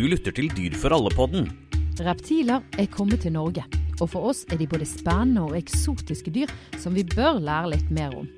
[0.00, 1.50] Du lytter til Dyr for alle-podden.
[2.00, 3.66] Reptiler er kommet til Norge,
[3.98, 6.48] og for oss er de både spennende og eksotiske dyr
[6.80, 8.30] som vi bør lære litt mer om.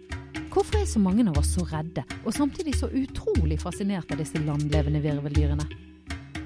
[0.50, 4.42] Hvorfor er så mange av oss så redde, og samtidig så utrolig fascinert av disse
[4.42, 5.68] landlevende virveldyrene?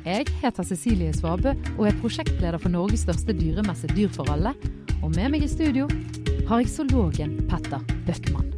[0.04, 4.52] Jeg heter Cecilie Svabø og er prosjektleder for Norges største dyremesse Dyr for alle.
[5.00, 5.88] Og med meg i studio
[6.50, 8.52] har jeg zoologen Petter Bøckmann.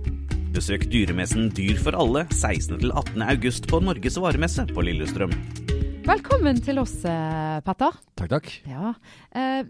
[0.59, 2.81] Besøk dyremessen Dyr for alle 16.
[2.83, 3.23] til 18.
[3.31, 5.39] august på Norges varemesse på Lillestrøm.
[6.09, 7.97] Velkommen til oss, eh, Petter.
[8.17, 8.47] Takk, takk.
[8.65, 8.95] Ja.
[9.31, 9.67] Eh,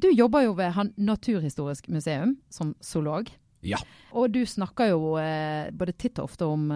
[0.00, 3.28] Du jobber jo ved Naturhistorisk museum som zoolog.
[3.60, 3.76] Ja.
[4.12, 6.72] Og du snakker jo eh, både titt og ofte om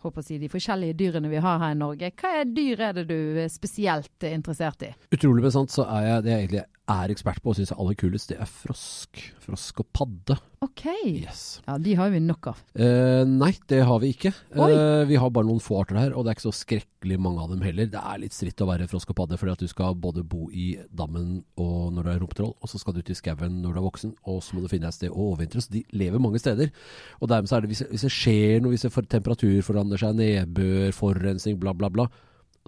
[0.00, 2.10] håper å si, de forskjellige dyrene vi har her i Norge.
[2.16, 4.94] Hva er dyr er det du er spesielt interessert i?
[5.12, 7.96] Utrolig sant, så er jeg det er egentlig er ekspert på og syns er aller
[7.98, 9.20] kulest, det er frosk.
[9.44, 10.36] Frosk og padde.
[10.64, 10.82] OK.
[11.06, 11.60] Yes.
[11.64, 12.58] Ja, de har vi nok av.
[12.74, 14.32] Eh, nei, det har vi ikke.
[14.52, 17.44] Eh, vi har bare noen få arter her, og det er ikke så skrekkelig mange
[17.44, 17.88] av dem heller.
[17.90, 20.48] Det er litt stritt å være frosk og padde, fordi at du skal både bo
[20.52, 23.80] i dammen og når du er rumpetroll, og så skal du i skauen når du
[23.80, 25.64] er voksen, og så må du finne deg et sted å overvintre.
[25.64, 26.74] Så de lever mange steder.
[27.20, 30.04] Og dermed så er det, hvis, hvis det skjer noe, hvis det for, temperatur forandrer
[30.04, 32.10] seg, nedbør, forurensning, bla, bla, bla,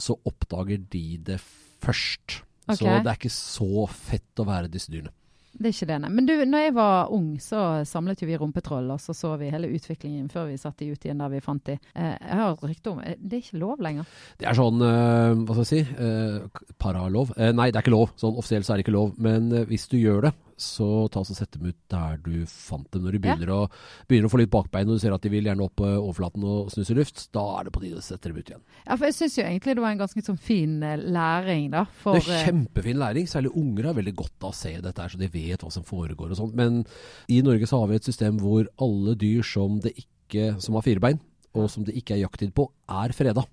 [0.01, 1.43] så oppdager de det
[1.83, 2.41] først.
[2.69, 2.79] Ok.
[2.79, 5.13] Så det er ikke så fett å være disse dyrene.
[5.53, 6.11] Det er ikke det, nei.
[6.17, 9.51] Men du, når jeg var ung, så samlet jo vi rumpetroll, og så så vi
[9.53, 11.77] hele utviklingen før vi satte de ut igjen der vi fant de.
[11.93, 14.09] Eh, jeg har et rykte om eh, Det er ikke lov lenger.
[14.41, 17.35] Det er sånn, eh, hva skal jeg si, eh, paralov.
[17.37, 18.15] Nei, det er ikke lov.
[18.21, 19.13] Sånn offisielt så er det ikke lov.
[19.21, 20.33] Men hvis du gjør det,
[20.63, 23.05] så ta og sett dem ut der du fant dem.
[23.07, 23.61] Når de begynner, å,
[24.11, 26.47] begynner å få litt bakbein, og du ser at de vil gjerne opp på overflaten
[26.49, 28.63] og snuse luft, da er det på tide å sette dem ut igjen.
[28.85, 31.85] Ja, for jeg syns jo egentlig det var en ganske sånn fin eh, læring, da.
[32.03, 33.29] For, det er kjempefin læring.
[33.31, 35.87] Særlig unger har veldig godt av å se dette, her, så de vet hva som
[35.87, 36.57] foregår og sånt.
[36.59, 36.83] Men
[37.33, 40.87] i Norge så har vi et system hvor alle dyr som, det ikke, som har
[40.87, 41.21] fire bein,
[41.59, 43.45] og som det ikke er jakttid på, er freda.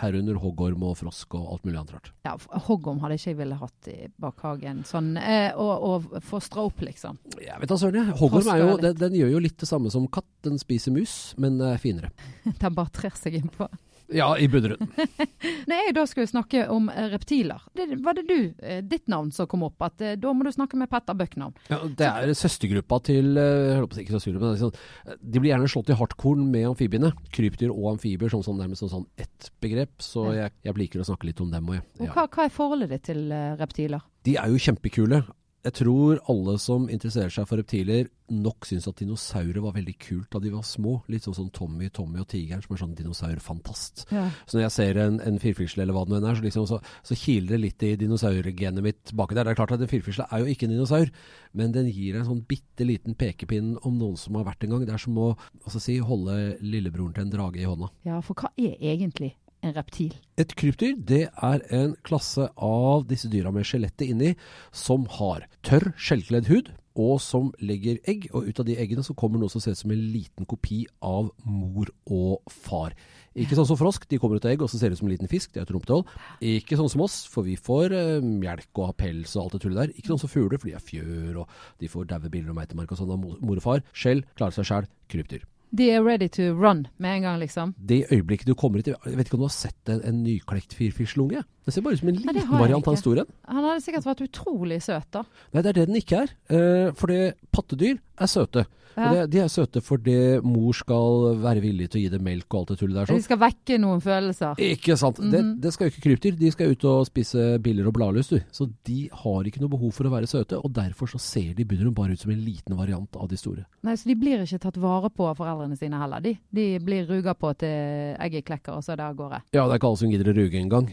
[0.00, 2.10] Herunder hoggorm og frosk og alt mulig annet rart.
[2.26, 2.34] Ja,
[2.66, 4.82] hoggorm hadde ikke jeg ville hatt i bakhagen.
[4.88, 7.20] Sånn, eh, og, og fostra opp, liksom.
[7.40, 8.16] Jeg vet da søren, jeg.
[8.20, 10.28] Hoggorm er jo, den, den gjør jo litt det samme som katt.
[10.46, 12.12] Den spiser mus, men eh, finere.
[12.62, 13.68] Den bare trer seg innpå.
[14.10, 14.90] Ja, i bunnrunden.
[15.70, 19.30] Når jeg da skulle snakke om eh, reptiler, det, var det du, eh, ditt navn
[19.34, 19.78] som kom opp?
[19.86, 21.54] At eh, da må du snakke med Petter Bøcknavn.
[21.70, 24.78] Ja, det er søstergruppa til eh, jeg holdt på å si men sånn,
[25.20, 27.12] De blir gjerne slått i hardkorn med amfibiene.
[27.34, 29.94] Krypdyr og amfibier som sånn, nærmest som sånn ett begrep.
[30.02, 31.70] Så jeg, jeg liker å snakke litt om dem.
[31.70, 32.14] òg, jeg, Og ja.
[32.16, 33.28] hva, hva er forholdet ditt til
[33.60, 34.02] reptiler?
[34.26, 35.22] De er jo kjempekule.
[35.60, 40.30] Jeg tror alle som interesserer seg for reptiler, nok syns at dinosaurer var veldig kult
[40.32, 40.94] da de var små.
[41.12, 44.06] Litt sånn som Tommy, Tommy og tigeren, som er sånn dinosaurfantast.
[44.14, 44.22] Ja.
[44.48, 46.80] Så når jeg ser en, en firfisle eller hva det nå er, så, liksom, så,
[47.04, 49.50] så kiler det litt i dinosaurgenet mitt baki der.
[49.50, 51.12] Det er klart at en firfisle er jo ikke en dinosaur,
[51.60, 54.88] men den gir en sånn bitte liten pekepinn om noen som har vært en gang.
[54.88, 55.34] Det er som å
[55.76, 57.92] si, holde lillebroren til en drage i hånda.
[58.08, 60.14] ja, for hva er egentlig en reptil?
[60.40, 64.34] Et krypdyr det er en klasse av disse dyra med skjelettet inni,
[64.72, 68.28] som har tørr, skjellkledd hud, og som legger egg.
[68.34, 70.82] Og ut av de eggene så kommer noe som ser ut som en liten kopi
[71.04, 72.96] av mor og far.
[73.38, 75.14] Ikke sånn som frosk, de kommer ut av egg og så ser ut som en
[75.14, 75.52] liten fisk.
[75.54, 76.02] Det er et rumpetroll.
[76.42, 79.62] Ikke sånn som oss, for vi får eh, melk og har pels og alt det
[79.64, 79.94] tullet der.
[79.94, 82.90] Ikke sånn som fugler, for de er fjør og de får daue biler og meitemark
[82.90, 83.86] og sånn av mor og far.
[83.94, 84.90] Skjell klarer seg sjæl.
[85.10, 85.46] Krypdyr.
[85.70, 87.74] De er ready to run med en gang, liksom.
[87.78, 90.74] Det øyeblikket du kommer hit Jeg vet ikke om du har sett en, en nyklekt
[90.74, 91.44] firfisleunge?
[91.70, 93.32] Det ser bare ut som en liten variant av en stor en.
[93.46, 95.22] Han hadde sikkert vært utrolig søt, da.
[95.54, 96.36] Nei, det er det den ikke er.
[96.50, 98.66] Eh, for det pattedyr er søte.
[98.96, 99.10] Ja.
[99.14, 102.60] det, de er søte fordi mor skal være villig til å gi dem melk og
[102.60, 103.08] alt det tullet der.
[103.08, 103.26] De sånn.
[103.26, 104.62] skal vekke noen følelser.
[104.70, 105.20] Ikke sant.
[105.20, 105.54] det, -hmm.
[105.62, 106.38] det skal jo ikke krypdyr.
[106.40, 108.40] De skal ut og spise biller og bladlus, du.
[108.50, 111.64] Så de har ikke noe behov for å være søte, og derfor så ser de
[111.64, 113.64] begynner de bare ut som en liten variant av de store.
[113.82, 116.20] Nei, Så de blir ikke tatt vare på av foreldrene sine heller.
[116.20, 119.42] De, de blir ruga på til egget klekker, og så er det av gårde.
[119.52, 120.90] Ja, det er ikke alle som gidder å ruge engang.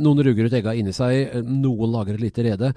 [0.00, 2.72] Noen ruger ut egga inni seg, eh, noen lager et lite rede.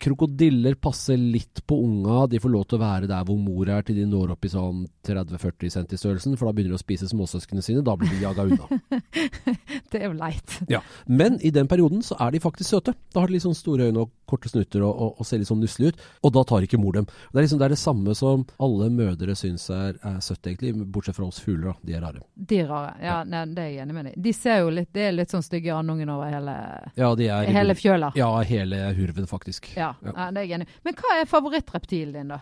[0.00, 2.26] Krokodiller passer litt på unga.
[2.30, 4.52] De får lov til å være der hvor mor er til de når opp i
[4.52, 7.84] sånn 30-40 cent i størrelsen, for da begynner de å spise småsøsknene sine.
[7.84, 8.80] Da blir de jaga unna.
[9.94, 10.56] Det er jo leit.
[10.70, 10.80] Ja.
[11.06, 12.96] Men i den perioden så er de faktisk søte.
[13.14, 15.50] Da har de litt sånn store øyne og korte snutter og, og, og ser litt
[15.50, 16.04] sånn nusselige ut.
[16.24, 17.06] Og da tar ikke mor dem.
[17.30, 20.72] Det er liksom det, er det samme som alle mødre syns er, er søtt, egentlig.
[20.94, 21.76] Bortsett fra oss fugler, da.
[21.84, 22.24] De er rare.
[22.34, 22.94] De er rare.
[23.04, 24.16] Ja, Nei, det er jeg enig med deg.
[24.24, 26.56] De ser jo litt, det er litt sånn stygge andungen over hele,
[26.98, 28.10] Ja, de er hele fjøla.
[28.18, 29.70] Ja, hele hurven, faktisk.
[29.78, 30.12] Ja, Ja.
[30.16, 30.78] ja, det er jeg enig i.
[30.88, 32.40] Men hva er favorittreptilen din, da?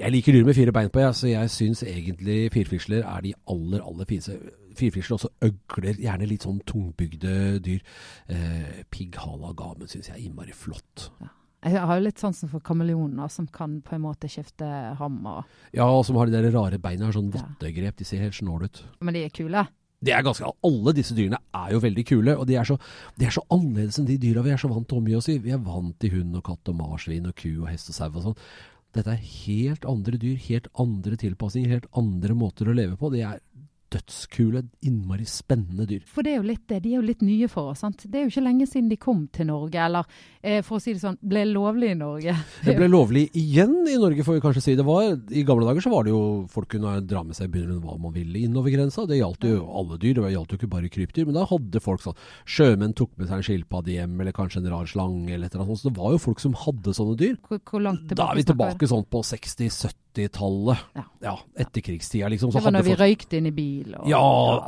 [0.00, 3.34] Jeg liker dyr med fire bein på, ja, så jeg syns egentlig firfisler er de
[3.52, 4.38] aller, aller fineste.
[4.78, 7.34] Firfisler også øgler, gjerne litt sånn tungbygde
[7.66, 7.82] dyr.
[8.30, 11.10] Eh, Pigghala gamen syns jeg er innmari flott.
[11.60, 14.64] Jeg har jo litt sansen for kameleoner som kan på en måte skifte
[14.96, 15.18] ham.
[15.28, 15.44] Og,
[15.76, 17.42] Ja, og som har de der rare beina, sånn Ja.
[17.42, 17.96] vottegrep.
[17.98, 18.82] De ser helt snåle ut.
[19.02, 19.66] men de er kule.
[20.00, 22.78] Det er ganske, Alle disse dyrene er jo veldig kule, og de er så,
[23.20, 25.28] de er så annerledes enn de dyra vi er så vant til å omgi oss
[25.28, 25.36] i.
[25.44, 28.08] Vi er vant til hund og katt og marsvin og ku og hest og sau
[28.08, 28.38] og sånn.
[28.96, 33.12] Dette er helt andre dyr, helt andre tilpasninger, helt andre måter å leve på.
[33.12, 33.42] De er
[33.90, 36.02] dødskule, innmari spennende dyr.
[36.06, 36.78] For det er jo litt det.
[36.84, 37.80] De er jo litt nye for oss.
[37.82, 38.04] sant?
[38.06, 40.06] Det er jo ikke lenge siden de kom til Norge, eller
[40.42, 42.34] eh, for å si det sånn, ble lovlig i Norge.
[42.66, 44.76] Det ble lovlig igjen i Norge, får vi kanskje si.
[44.78, 46.22] Det var, I gamle dager så var det jo
[46.52, 49.06] folk kunne dra med seg begynnelsen hva man ville innover grensa.
[49.10, 51.26] Det gjaldt jo alle dyr, det gjaldt jo ikke bare krypdyr.
[51.28, 54.70] Men da hadde folk sånn Sjømenn tok med seg en skilpadde hjem, eller kanskje en
[54.72, 55.82] rar slange, eller et eller annet sånt.
[55.84, 57.36] Så det var jo folk som hadde sånne dyr.
[57.48, 60.78] Hvor, hvor langt tilbake Da er vi tilbake sånn på 60-70-tallet.
[60.96, 61.04] Ja.
[61.22, 62.50] Ja, etterkrigstida, liksom.
[62.54, 63.96] Det var når vi folk- røykte inn i bil.
[63.98, 64.20] Og, ja,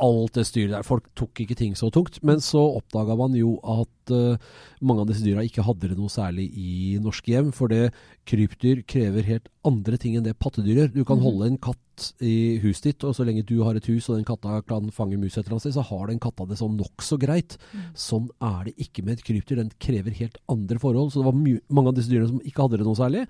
[0.07, 0.87] alt det styret der.
[0.87, 2.19] Folk tok ikke ting så tungt.
[2.25, 4.51] Men så oppdaga man jo at eh,
[4.83, 7.53] mange av disse dyra ikke hadde det noe særlig i norske hjem.
[7.55, 7.93] For det
[8.29, 10.91] krypdyr krever helt andre ting enn det pattedyr gjør.
[10.93, 11.23] Du kan mm.
[11.23, 11.79] holde en katt
[12.25, 15.19] i huset ditt, og så lenge du har et hus og den katta kan fange
[15.21, 17.57] mus et eller annet sted, så har den katta det sånn nokså greit.
[17.99, 19.61] Sånn er det ikke med et krypdyr.
[19.61, 21.13] Den krever helt andre forhold.
[21.13, 21.37] Så det var
[21.77, 23.25] mange av disse dyrene som ikke hadde det noe særlig.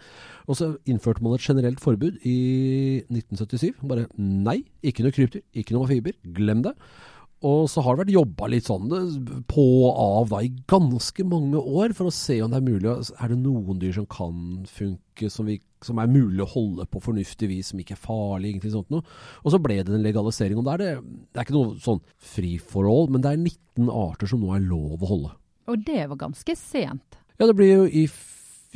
[0.47, 2.37] Og så innførte man et generelt forbud i
[3.09, 3.83] 1977.
[3.89, 6.17] Bare nei, ikke noe krypdyr, ikke noe fiber.
[6.37, 6.77] Glem det.
[7.43, 8.91] Og så har det vært jobba litt sånn
[9.51, 12.93] på og av da i ganske mange år for å se om det er mulig.
[13.19, 14.37] Er det noen dyr som kan
[14.71, 18.53] funke, som, vi, som er mulig å holde på fornuftig vis, som ikke er farlig,
[18.53, 19.03] ingenting sånt noe.
[19.43, 20.61] Og så ble det en legalisering.
[20.61, 20.93] Og det er det,
[21.33, 21.99] det er ikke noe sånn
[22.33, 25.35] free for all, men det er 19 arter som nå er lov å holde.
[25.67, 27.19] og det var ganske sent.
[27.39, 28.05] Ja, det blir jo i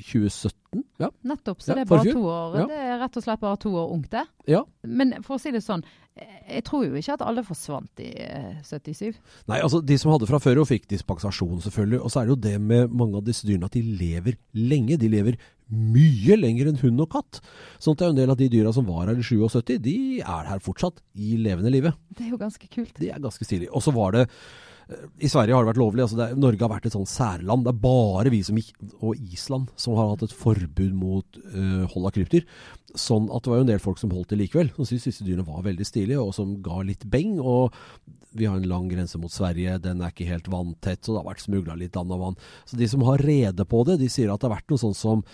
[0.04, 0.84] 2017.
[1.02, 1.10] Ja.
[1.28, 1.62] Nettopp.
[1.62, 2.58] Så Ja, det er bare to år.
[2.62, 2.66] Ja.
[2.70, 4.26] Det er rett og slett bare to år ungt, det.
[4.48, 4.64] ja.
[4.84, 5.84] Men for å si det sånn,
[6.16, 9.18] eh, jeg tror jo ikke at alle forsvant i eh, 77.
[9.48, 12.02] Nei, altså De som hadde fra før jo fikk dispensasjon, selvfølgelig.
[12.02, 14.98] Og så er det jo det med mange av disse dyrene at de lever lenge.
[15.02, 17.42] De lever mye lenger enn hund og katt.
[17.80, 19.98] Sånn at det er en del av de dyra som var her i 77, de
[20.22, 21.98] er her fortsatt i levende livet.
[22.16, 22.94] Det er jo ganske kult.
[23.02, 23.68] Det er ganske stilig.
[23.76, 24.38] Og så var det eh,
[24.88, 26.04] I Sverige har det vært lovlig.
[26.06, 27.66] altså det, Norge har vært et sånn særland.
[27.66, 31.84] Det er bare vi som gikk, og Island som har hatt et forbud mot uh,
[31.92, 32.46] hold av krypdyr.
[32.98, 34.72] Sånn at det var jo en del folk som holdt det likevel.
[34.78, 37.36] Som syntes disse dyrene var veldig stilige, og som ga litt beng.
[37.42, 37.76] Og
[38.38, 41.30] vi har en lang grense mot Sverige, den er ikke helt vanntett, så det har
[41.34, 42.42] vært smugla litt land og vann.
[42.70, 44.98] Så de som har rede på det, de sier at det har vært noe sånn
[44.98, 45.26] som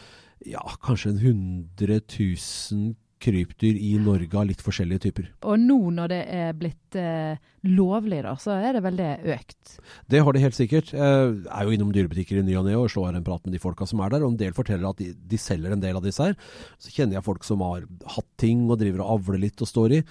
[0.49, 5.29] ja, kanskje en 100 000 krypdyr i Norge av litt forskjellige typer.
[5.47, 7.39] Og nå når det er blitt eh,
[7.71, 9.77] lovlig, da, så er det vel det økt.
[10.11, 10.91] Det har det helt sikkert.
[10.93, 13.63] Jeg er jo innom dyrebutikker i ny og ne og slår en prat med de
[13.63, 14.25] folka som er der.
[14.25, 16.37] Og en del forteller at de, de selger en del av disse her.
[16.81, 17.87] Så kjenner jeg folk som har
[18.17, 20.03] hatt ting og driver og avler litt og står i.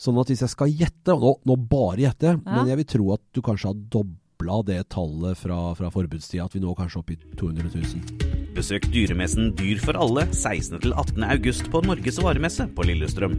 [0.00, 3.12] Sånn at hvis jeg skal gjette, og nå, nå bare gjette, men jeg vil tro
[3.16, 6.44] at du kanskje har dobla det tallet fra, fra forbudstida.
[6.44, 8.54] At vi nå kanskje oppe i 200 000.
[8.54, 10.80] Besøk dyremessen Dyr for alle 16.
[10.80, 11.22] til 18.
[11.24, 13.34] august på Norges varemesse på Lillestrøm.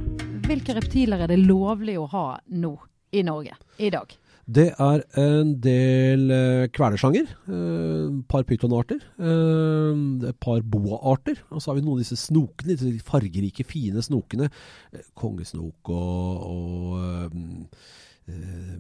[0.48, 2.76] Hvilke reptiler er det lovlig å ha nå
[3.12, 4.12] i Norge i dag?
[4.50, 11.62] Det er en del eh, kvelersanger, eh, et par pytonarter, eh, et par boaarter, og
[11.62, 14.50] så har vi noen av disse snokene, disse fargerike, fine snokene.
[14.90, 17.84] Eh, kongesnok og, og eh,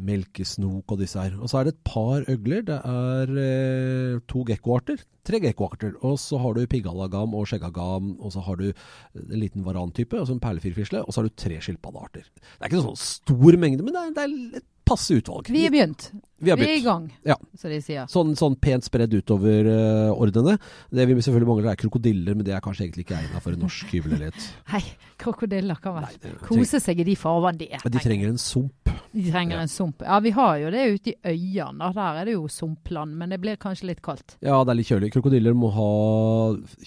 [0.09, 1.35] melkesnok og disse her.
[1.39, 2.63] Og så er det et par øgler.
[2.67, 5.01] Det er eh, to gekkoarter.
[5.27, 5.93] Tre gekkoarter.
[6.05, 10.37] Og så har du piggallagam og skjeggagam, og så har du en liten varantype, altså
[10.37, 12.27] en perlefirfisle, og så har du tre skilpaddearter.
[12.33, 15.49] Det er ikke noen sånn stor mengde, men det er, det er et passe utvalg.
[15.53, 16.09] Vi er begynt.
[16.39, 17.35] Vi har Vi er i gang, Ja.
[17.59, 18.07] som de sier.
[18.07, 20.55] Sånn, sånn pent spredd utover uh, ordene.
[20.89, 23.59] Det vi selvfølgelig mangler er krokodiller, men det er kanskje egentlig ikke egnet for en
[23.65, 24.45] norsk hybelleilighet.
[24.73, 24.81] Hei,
[25.19, 27.83] krokodiller kan vel kose seg i de farvann de er.
[27.83, 28.73] Men de trenger en sump.
[29.11, 29.61] De trenger Ja.
[29.65, 30.01] en sump.
[30.05, 31.91] Ja, vi har jo det ute i øyene.
[31.99, 34.37] Der er det jo sumpland, men det blir kanskje litt kaldt.
[34.41, 35.11] Ja, det er litt kjølig.
[35.11, 35.89] Krokodiller må ha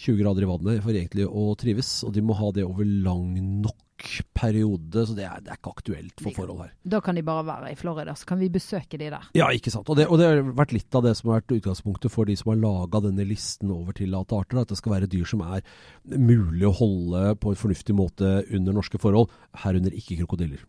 [0.00, 3.34] 20 grader i vannet for egentlig å trives, og de må ha det over lang
[3.60, 3.76] nok
[4.42, 6.72] periode, så det er, det er ikke aktuelt for forhold her.
[6.96, 9.28] Da kan de bare være i Florida, så kan vi besøke de der.
[9.38, 9.88] Ja, ikke sant.
[9.92, 12.34] Og det, og det har vært litt av det som har vært utgangspunktet for de
[12.40, 14.60] som har laga denne listen over tillatte arter.
[14.64, 15.62] At det skal være dyr som er
[16.18, 19.30] mulig å holde på en fornuftig måte under norske forhold,
[19.64, 20.64] herunder ikke krokodiller.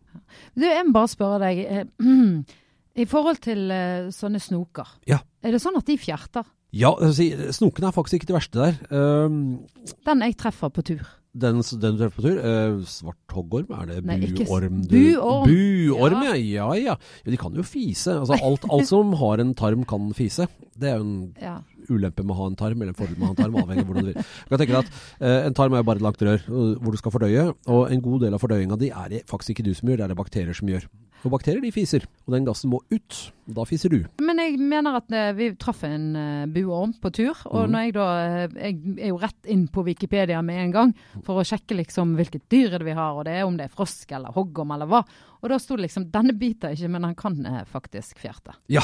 [0.54, 1.64] Du, jeg må bare spørre deg.
[1.66, 2.44] eh,
[3.02, 5.18] I forhold til eh, sånne snoker, Ja.
[5.42, 6.46] er det sånn at de fjerter?
[6.74, 8.80] Ja, si, snokene er faktisk ikke det verste der.
[8.90, 9.60] Uh,
[10.08, 11.04] Den jeg treffer på tur.
[11.34, 14.80] den, den du treffer på tur, uh, svart hoggorm, er det Nei, buorm?
[14.82, 15.46] du- buorm.
[15.50, 16.34] Buorm, ja.
[16.34, 16.66] ja.
[16.74, 16.94] ja.
[16.94, 18.16] ja, de kan jo fise.
[18.20, 20.48] Altså, alt, alt som har en tarm kan fise.
[20.74, 21.56] Det er jo en Ja.
[21.90, 23.84] ulempe med å ha en tarm, eller en fordel med å ha en tarm, avhengig
[23.84, 24.22] av hvordan du vil.
[24.24, 26.46] Du kan tenke deg at uh, En tarm er jo bare et langt rør
[26.80, 29.66] hvor du skal fordøye, og en god del av fordøyinga di er det faktisk ikke
[29.68, 30.86] du som gjør, det er det bakterier som gjør.
[31.24, 33.20] Og bakterier de fiser, og den gassen må ut.
[33.44, 33.98] Da fiser du.
[34.24, 37.74] Men jeg mener at eh, vi traff en uh, buorm på tur, og mm.
[37.74, 40.94] når jeg da eh, Jeg er jo rett inn på Wikipedia med en gang
[41.26, 43.74] for å sjekke liksom hvilket dyr det vi har, og det er om det er
[43.74, 45.04] frosk eller hoggorm eller hva.
[45.44, 48.56] Og da sto det liksom 'denne biter ikke, men den kan eh, faktisk fjerte'.
[48.72, 48.80] Ja,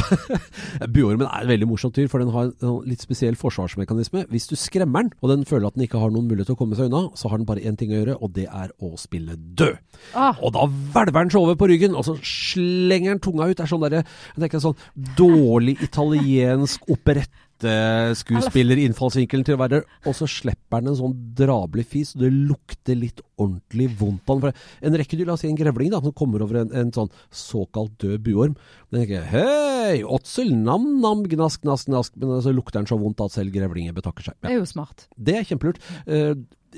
[0.93, 4.27] Buormen er et veldig morsomt dyr, for den har en litt spesiell forsvarsmekanisme.
[4.29, 6.61] Hvis du skremmer den, og den føler at den ikke har noen mulighet til å
[6.61, 8.93] komme seg unna, så har den bare én ting å gjøre, og det er å
[9.01, 9.81] spille død.
[10.13, 10.37] Ah.
[10.45, 13.57] Og da hvelver den seg over på ryggen, og så slenger den tunga ut.
[13.59, 14.83] Det er sånn derre Jeg tenker sånn
[15.19, 22.21] dårlig italiensk operetteskuespillerinnfallsvinkelen til å være Og så slipper den en sånn drabelig fis, og
[22.25, 24.55] det lukter litt ordentlig vondt av den.
[24.87, 27.13] En rekke dyr, la oss si en grevling, da, som kommer over en, en sånn
[27.33, 28.55] såkalt død buorm.
[28.91, 32.11] Den tenker hei, åtsel, nam-nam, gnask, gnask, gnask.
[32.21, 34.35] Men så lukter den så vondt at selv grevlinger betakker seg.
[34.45, 34.99] Det er jo smart.
[35.17, 35.81] Det er kjempelurt.
[36.07, 36.35] Eh,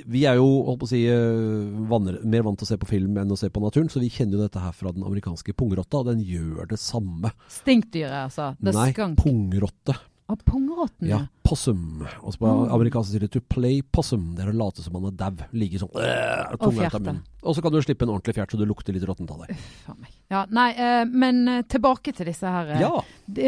[0.07, 2.89] vi er jo holdt på å si, eh, vanner, mer vant til å se på
[2.89, 5.53] film enn å se på naturen, så vi kjenner jo dette her fra den amerikanske
[5.55, 7.33] pungrotta, og den gjør det samme.
[7.49, 8.53] Stinkdyret, altså.
[8.63, 9.19] The Nei, skunk.
[9.21, 9.99] pungrotte.
[10.31, 12.07] Ah, pungrotten, Ja, possum.
[12.23, 12.73] Og så på Mm.
[12.79, 14.35] amerikansk sier det 'to play possum'.
[14.37, 15.37] Det er å late som man er dau.
[15.53, 17.01] Ligge sånn øh, tunga ut av fjerte.
[17.05, 17.23] munnen.
[17.45, 19.57] Og så kan du slippe en ordentlig fjert så du lukter litt råttent av deg.
[20.31, 23.03] Ja, nei, eh, men eh, tilbake til disse her eh, Ja.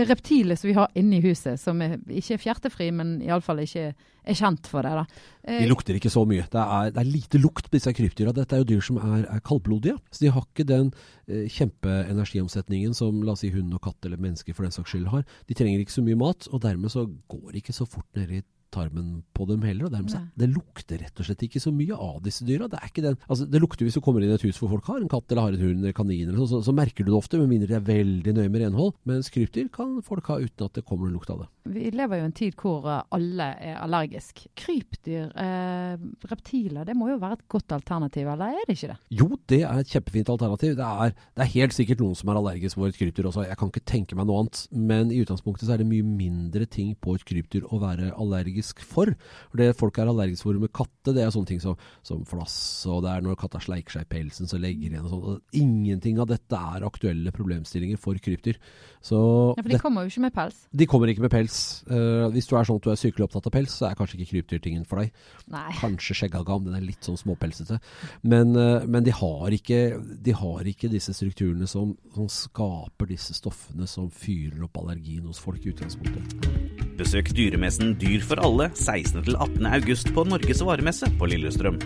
[0.05, 3.95] reptilene som vi har inne i huset, som er, ikke er fjertefri, men iallfall ikke
[4.27, 4.91] er kjent for det.
[4.91, 5.05] da.
[5.47, 6.43] Eh, De lukter ikke så mye.
[6.51, 8.33] Det er, det er lite lukt på disse krypdyra.
[8.35, 9.99] Dette er jo dyr som er, er kaldblodige.
[10.11, 10.93] Så de har ikke den
[11.29, 15.09] eh, kjempeenergiomsetningen som la oss si hund og katt eller mennesker for den saks skyld
[15.13, 15.25] har.
[15.47, 18.54] De trenger ikke så mye mat, og dermed så går det ikke så fort i
[18.75, 19.89] tarmen på dem heller.
[19.89, 22.69] og dermed så, Det lukter rett og slett ikke så mye av disse dyra.
[22.71, 24.73] Det, er ikke den, altså, det lukter hvis du kommer inn i et hus hvor
[24.75, 27.07] folk har en katt eller har en hund eller kanin, eller så, så, så merker
[27.07, 28.95] du det ofte, med mindre de er veldig nøye med renhold.
[29.09, 31.51] Mens krypdyr kan folk ha uten at det kommer en lukt av det.
[31.75, 34.45] Vi lever jo i en tid hvor eh, alle er allergisk.
[34.59, 35.95] Krypdyr, eh,
[36.31, 38.99] reptiler, det må jo være et godt alternativ, eller er det ikke det?
[39.17, 40.75] Jo, det er et kjempefint alternativ.
[40.79, 43.47] Det er, det er helt sikkert noen som er allergisk mot et krypdyr også.
[43.49, 44.65] Jeg kan ikke tenke meg noe annet.
[44.75, 48.64] Men i utgangspunktet så er det mye mindre ting på et krypdyr å være allergisk
[48.81, 49.13] for.
[49.51, 52.57] For Det folk er allergisk for med katte, det er sånne ting som, som flass,
[52.91, 55.41] og det er når katta sleiker seg i pelsen, så legger igjen og sånn.
[55.61, 58.59] Ingenting av dette er aktuelle problemstillinger for krypdyr.
[59.05, 59.19] Så
[59.57, 60.63] Ja, for de kommer jo ikke med pels.
[60.73, 61.85] de kommer ikke med pels.
[61.91, 64.19] Uh, hvis du er sånn at du er sykelig opptatt av pels, så er kanskje
[64.19, 65.13] ikke krypdyrtingen for deg.
[65.53, 65.69] Nei.
[65.83, 67.81] Kanskje skjeggagam, den er litt sånn småpelsete.
[68.23, 73.37] Men, uh, men de, har ikke, de har ikke disse strukturene som, som skaper disse
[73.37, 76.74] stoffene som fyrer opp allergien hos folk i utgangspunktet.
[76.95, 79.25] Besøk dyremessen Dyr for alle 16.
[79.27, 79.67] til 18.
[79.67, 81.81] august på Norges varemesse på Lillestrøm.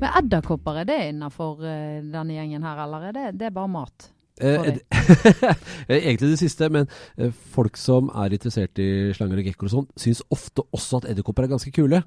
[0.00, 3.70] Men edderkopper, er det innafor uh, denne gjengen her, eller er det, det er bare
[3.74, 4.08] mat?
[4.40, 4.64] Eh,
[5.88, 9.74] eh, Egentlig det siste, men eh, folk som er interessert i slanger og gekkoer og
[9.74, 12.00] sånn, syns ofte også at edderkopper er ganske kule.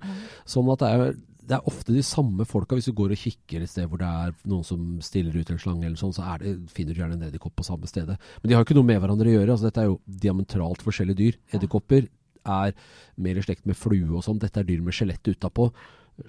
[0.49, 1.15] Sånn at det er,
[1.45, 2.77] det er ofte de samme folka.
[2.77, 5.61] Hvis du går og kikker et sted hvor det er noen som stiller ut en
[5.61, 8.17] slange, eller sånn, så er det, finner du gjerne en edderkopp på samme stedet.
[8.41, 9.51] Men de har jo ikke noe med hverandre å gjøre.
[9.53, 11.39] altså Dette er jo diametralt forskjellige dyr.
[11.53, 12.07] Edderkopper
[12.55, 12.75] er
[13.21, 14.41] mer i slekt med flue og sånn.
[14.41, 15.69] Dette er dyr med skjelett utapå.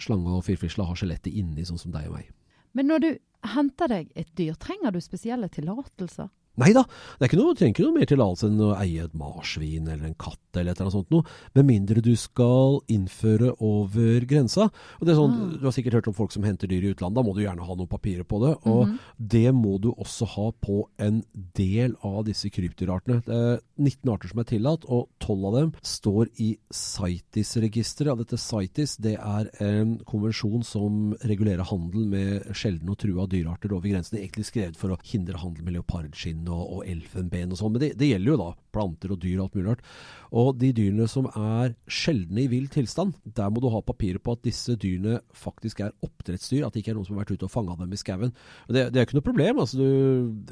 [0.02, 2.32] Slange og firfisle har skjelettet inni, sånn som deg og meg.
[2.76, 3.10] Men når du
[3.54, 6.28] henter deg et dyr, trenger du spesielle tillatelser?
[6.56, 6.82] Nei da,
[7.20, 10.16] det er noe, trenger ikke noe mer tillatelse enn å eie et marsvin eller en
[10.18, 14.70] katt eller et eller annet sånt noe, med mindre du skal innføre over grensa.
[14.96, 15.56] Og det er sånn, Ah.
[15.56, 17.64] Du har sikkert hørt om folk som henter dyr i utlandet, da må du gjerne
[17.66, 18.54] ha noen papirer på det.
[18.68, 21.22] Og det må du også ha på en
[21.56, 23.22] del av disse krypdyrartene.
[23.26, 28.12] Det er 19 arter som er tillatt, og 12 av dem står i CITES-registeret.
[28.12, 33.74] Og dette CITES det er en konvensjon som regulerer handel med sjeldne og trua dyrearter
[33.76, 34.18] over grensen.
[34.18, 37.84] Er egentlig skrevet for å hindre handel med leopardskinn og, og elfenben og sånn, men
[37.84, 39.84] det, det gjelder jo da planter og dyr og alt mulig rart.
[40.36, 44.36] Og de dyrene som er sjeldne i vill tilstand, der må du ha papirer på
[44.36, 47.48] at disse dyrene faktisk er oppdrettsdyr, at det ikke er noen som har vært ute
[47.48, 48.34] og fanga dem i skauen.
[48.68, 49.62] Det, det er ikke noe problem.
[49.62, 49.88] altså du,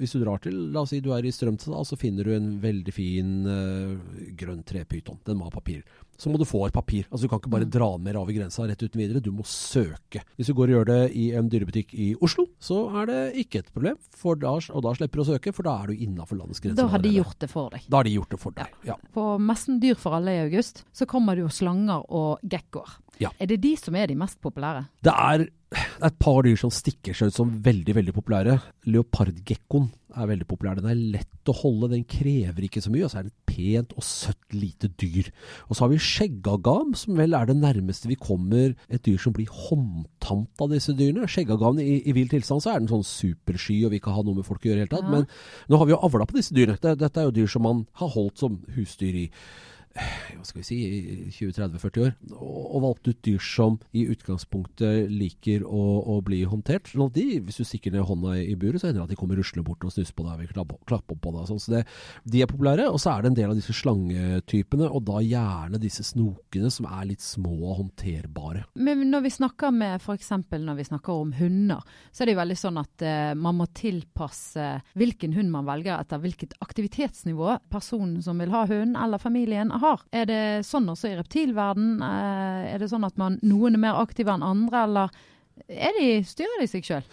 [0.01, 2.55] Hvis du drar til, la oss si du er i Strømstad, så finner du en
[2.63, 3.95] veldig fin uh,
[4.39, 5.21] grønn trepyton.
[5.27, 5.85] Den må ha papir.
[6.21, 7.09] Så må du få et papir.
[7.11, 9.23] altså Du kan ikke bare dra den med over grensa rett uten videre.
[9.23, 10.23] Du må søke.
[10.39, 13.65] Hvis du går og gjør det i en dyrebutikk i Oslo, så er det ikke
[13.65, 13.99] et problem.
[14.15, 16.83] For da, og da slipper du å søke, for da er du innafor landets grenser.
[16.83, 17.89] Da har de gjort det for deg.
[17.91, 18.75] Da har de gjort det for deg.
[18.89, 18.97] Ja.
[19.15, 22.99] På messen Dyr for alle i august, så kommer det jo slanger og gekkoer.
[23.23, 23.31] Ja.
[23.39, 24.87] Er det de som er de mest populære?
[25.05, 28.57] Det er et par dyr som stikker seg ut som veldig veldig populære.
[28.91, 30.79] Leopardgekkoen er veldig populær.
[30.79, 33.07] Den er lett å holde, den krever ikke så mye.
[33.07, 35.31] Og så er det et pent og søtt lite dyr.
[35.69, 39.35] Og så har vi skjeggagam, som vel er det nærmeste vi kommer et dyr som
[39.37, 41.29] blir håndtamt av disse dyrene.
[41.31, 44.41] Skjeggagam i, i vill tilstand så er den sånn supersky og vil ikke ha noe
[44.41, 45.09] med folk å gjøre i det hele tatt.
[45.09, 45.15] Ja.
[45.19, 46.97] Men nå har vi jo avla på disse dyrene.
[47.05, 49.29] Dette er jo dyr som man har holdt som husdyr i
[49.95, 50.79] hva skal vi si,
[51.37, 56.91] 20-30-40 år, og, valgt ut dyr som i utgangspunktet liker å, å bli håndtert.
[56.91, 59.19] Sånn at de, hvis du stikker ned hånda i buret, så hender det at de
[59.21, 61.47] kommer ruslende bort og snuser på deg og vil klappe, klappe opp på deg.
[61.49, 61.63] Sånn.
[61.63, 61.85] Så det,
[62.29, 62.89] de er populære.
[62.91, 66.89] Og så er det en del av disse slangetypene, og da gjerne disse snokene som
[66.91, 68.67] er litt små og håndterbare.
[68.75, 70.33] Men når vi snakker med f.eks.
[70.51, 73.69] når vi snakker om hunder, så er det jo veldig sånn at uh, man må
[73.77, 79.71] tilpasse hvilken hund man velger etter hvilket aktivitetsnivå personen som vil ha hund, eller familien
[79.71, 79.84] har.
[80.15, 81.97] Er det sånn også i reptilverden?
[82.03, 85.25] Uh, er det sånn at man, noen er mer aktive enn andre, eller
[85.69, 87.07] de, styrer de seg sjøl?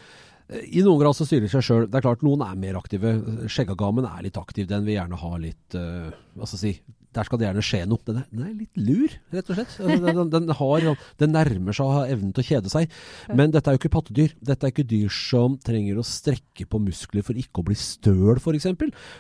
[0.51, 1.85] I noen grad så styrer de seg sjøl.
[1.87, 3.13] Det er klart noen er mer aktive.
[3.51, 4.67] Skjeggagamen er litt aktiv.
[4.67, 7.81] Den vil gjerne ha litt uh, Hva skal jeg si Der skal det gjerne skje
[7.91, 7.99] noe.
[8.07, 9.73] Den er, den er litt lur, rett og slett.
[9.81, 10.87] Altså, den, den, har,
[11.19, 12.95] den, nærmer seg evnen til å kjede seg.
[13.35, 14.37] Men dette er jo ikke pattedyr.
[14.39, 18.39] Dette er ikke dyr som trenger å strekke på muskler for ikke å bli støl,
[18.39, 18.69] f.eks.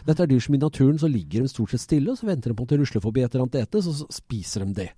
[0.07, 2.53] Dette er dyr som i naturen så ligger de stort sett stille, og så venter
[2.53, 4.89] de på at det rusler forbi et eller annet ete, så spiser de det.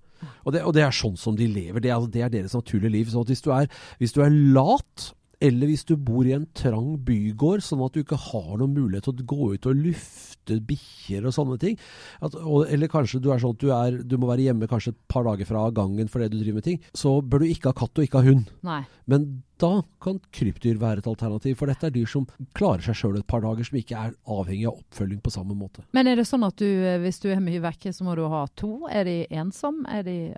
[0.44, 0.62] Og, det.
[0.62, 1.82] og det, er sånn som de lever.
[1.82, 3.10] Det er, det er deres naturlige liv.
[3.12, 3.68] Så hvis du er,
[4.00, 5.10] hvis du er lat
[5.40, 9.08] eller hvis du bor i en trang bygård, sånn at du ikke har noen mulighet
[9.08, 11.78] til å gå ut og lufte bikkjer og sånne ting.
[12.24, 14.94] At, og, eller kanskje du er sånn at du, er, du, må være hjemme kanskje
[14.94, 16.80] et par dager fra gangen fordi du driver med ting.
[16.96, 18.52] Så bør du ikke ha katt og ikke ha hund.
[18.66, 18.82] Nei.
[19.10, 19.28] Men
[19.64, 19.70] da
[20.04, 21.56] kan krypdyr være et alternativ.
[21.58, 24.68] For dette er dyr som klarer seg sjøl et par dager, som ikke er avhengig
[24.68, 25.84] av oppfølging på samme måte.
[25.96, 26.68] Men er det sånn at du,
[27.02, 28.74] hvis du er mye vekke, så må du ha to?
[28.90, 29.86] Er de ensomme?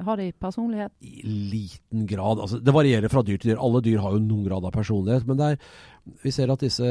[0.06, 0.92] har de personlighet?
[1.00, 2.40] I liten grad.
[2.42, 3.61] Altså, det varierer fra dyr til dyr.
[3.62, 5.26] Alle dyr har jo noen grad av personlighet.
[5.28, 5.61] Men er,
[6.23, 6.90] vi ser at disse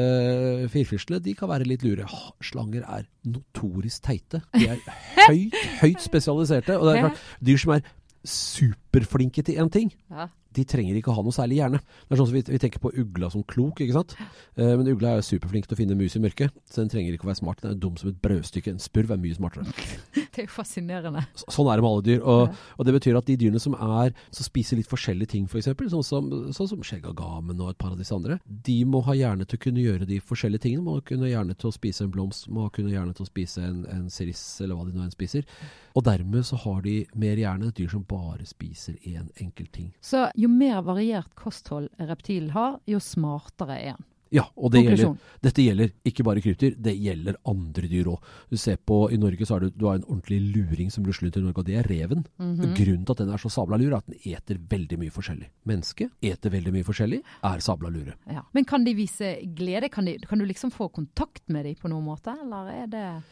[0.72, 2.08] firfislene de kan være litt lure.
[2.44, 4.42] Slanger er notorisk teite.
[4.56, 4.82] De er
[5.30, 6.78] høyt, høyt spesialiserte.
[6.78, 7.86] Og det er klart, dyr som er
[8.26, 10.26] superflinke til én ting, ja
[10.56, 11.80] de trenger ikke å ha noe særlig hjerne.
[11.80, 14.16] Det er sånn som vi, vi tenker på ugla som klok, ikke sant.
[14.56, 17.16] Eh, men ugla er jo superflink til å finne mus i mørket, så den trenger
[17.16, 17.62] ikke å være smart.
[17.62, 18.74] Den er dum som et brødstykke.
[18.74, 19.66] En spurv er mye smartere.
[20.36, 21.22] Det er jo fascinerende.
[21.32, 22.18] Så, sånn er det med alle dyr.
[22.20, 25.70] Og, og, det betyr at de dyrene som er, som spiser litt forskjellige ting, f.eks.,
[25.72, 29.16] for sånn som, sånn som skjeggagamen og et par av disse andre, de må ha
[29.16, 30.84] hjerne til å kunne gjøre de forskjellige tingene.
[30.84, 33.80] Må kunne hjerne til å spise en blomst, må kunne hjerne til å spise en,
[33.92, 35.48] en siris, eller hva de nå enn spiser.
[35.96, 39.88] Og dermed så har de mer hjerne et dyr som bare spiser én enkelt ting.
[40.04, 44.06] Så jo mer variert kosthold reptilen har, jo smartere er den.
[44.34, 45.12] Ja, og det gjelder,
[45.44, 48.24] dette gjelder ikke bare krypdyr, det gjelder andre dyr òg.
[48.50, 51.28] Du ser på, I Norge så har du, du har en ordentlig luring som rusler
[51.28, 52.24] rundt i Norge, og det er reven.
[52.38, 52.74] Mm -hmm.
[52.76, 55.48] Grunnen til at den er så sabla lur, er at den eter veldig mye forskjellig.
[55.64, 58.14] Mennesket eter veldig mye forskjellig, er sabla lure.
[58.26, 58.42] Ja.
[58.52, 59.88] Men kan de vise glede?
[59.88, 63.22] Kan, de, kan, du liksom få kontakt med dem på noen måte, eller er det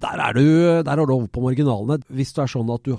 [0.00, 2.02] Der er du, der er du over på marginalene.
[2.08, 2.96] Hvis det er sånn at du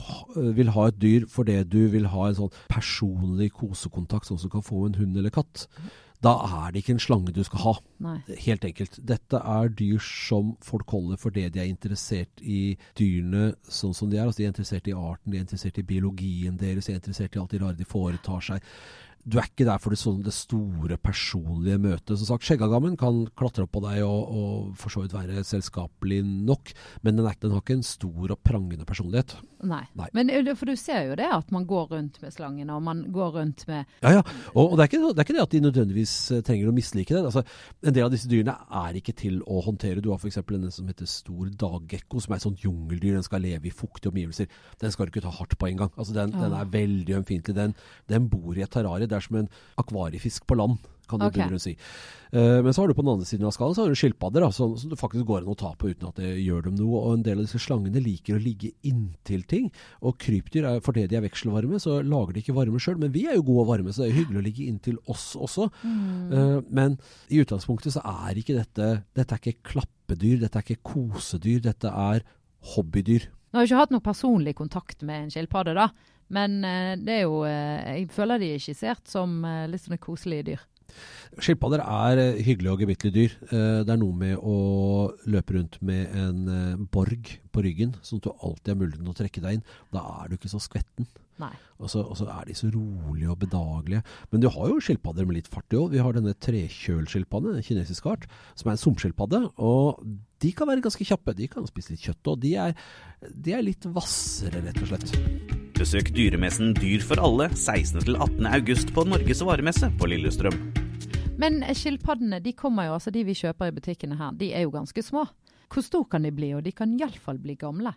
[0.53, 4.53] vil ha et dyr fordi du vil ha en sånn personlig kosekontakt, sånn som du
[4.53, 5.67] kan få en hund eller katt.
[6.25, 7.73] Da er det ikke en slange du skal ha.
[8.01, 8.15] Nei.
[8.41, 8.97] Helt enkelt.
[9.05, 14.17] Dette er dyr som folk holder fordi de er interessert i dyrene sånn som de
[14.17, 14.25] er.
[14.25, 17.37] Altså de er interessert i arten, de er interessert i biologien deres, de er interessert
[17.37, 18.65] i alt de rare de foretar seg
[19.27, 22.15] du er ikke der for det, sånn, det store personlige møtet.
[22.15, 26.21] Som sagt, Skjeggagammen kan klatre opp på deg og, og for så vidt være selskapelig
[26.23, 26.71] nok,
[27.03, 29.35] men den, er, den, har ikke en stor og prangende personlighet.
[29.65, 29.83] Nei.
[29.97, 30.07] Nei.
[30.13, 33.31] Men for du ser jo det at man går rundt med slangene, og man går
[33.39, 34.23] rundt med Ja, ja.
[34.53, 36.75] Og, og det, er ikke, det, er ikke, det at de nødvendigvis eh, trenger å
[36.75, 37.23] mislike det.
[37.25, 37.43] Altså,
[37.81, 40.03] en del av disse dyrene er ikke til å håndtere.
[40.03, 40.39] Du har f.eks.
[40.49, 43.17] denne som heter stor daggekko, som er et sånt jungeldyr.
[43.17, 44.51] Den skal leve i fuktige omgivelser.
[44.81, 45.93] Den skal du ikke ta hardt på en gang.
[45.95, 46.43] Altså, den, ja.
[46.45, 47.57] den er veldig ømfintlig.
[47.57, 47.73] Den,
[48.11, 49.49] den bor i et terrarie er som en
[49.81, 51.59] akvariefisk på land, kan du okay.
[51.61, 51.75] si.
[52.27, 54.43] Uh, men så har du på den andre siden av skalaen så har du skilpadder
[54.51, 56.99] som, som det faktisk går an å ta på uten at det gjør dem noe.
[56.99, 59.69] Og en del av disse slangene liker å ligge inntil ting.
[60.03, 62.99] Og krypdyr, er, fordi de er vekselvarme, så lager de ikke varme sjøl.
[63.01, 65.29] Men vi er jo gode og varme, så det er hyggelig å ligge inntil oss
[65.39, 65.69] også.
[65.83, 66.03] Mm.
[66.33, 66.99] Uh, men
[67.31, 71.89] i utgangspunktet så er ikke dette Dette er ikke klappedyr, dette er ikke kosedyr, dette
[71.89, 72.23] er
[72.73, 73.27] hobbydyr.
[73.47, 75.89] Nå har jeg ikke hatt noe personlig kontakt med en skilpadde, da.
[76.35, 79.39] Men uh, det er jo Jeg føler de er skissert som
[79.71, 80.65] litt sånne koselige dyr.
[81.37, 83.35] Skilpadder er eh, hyggelige og gemyttlige dyr.
[83.51, 84.57] Eh, det er noe med å
[85.29, 89.13] løpe rundt med en eh, borg på ryggen, sånn at du alltid har muligheten til
[89.13, 89.65] å trekke deg inn.
[89.93, 91.09] Da er du ikke så skvetten.
[91.77, 94.01] Og så, og så, er de så rolige og bedagelige.
[94.31, 95.91] Men du har jo skilpadder med litt fart i òg.
[95.93, 98.25] Vi har denne trekjølskilpadden, en kinesisk art,
[98.57, 99.43] som er en sumskilpadde.
[99.61, 100.01] Og
[100.41, 101.37] de kan være ganske kjappe.
[101.37, 102.33] De kan spise litt kjøtt.
[102.33, 102.41] òg.
[102.41, 102.75] de er,
[103.29, 105.66] de er litt hvassere, rett og slett.
[105.77, 108.47] Besøk dyremessen Dyr for alle 16.-18.
[108.49, 110.55] august på Norges varemesse på Lillestrøm.
[111.37, 114.71] Men skilpaddene de kommer jo, altså de vi kjøper i butikkene her, de er jo
[114.73, 115.27] ganske små.
[115.69, 117.93] Hvor store kan de bli, og de kan iallfall bli gamle?